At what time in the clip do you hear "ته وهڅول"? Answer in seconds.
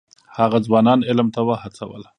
1.35-2.03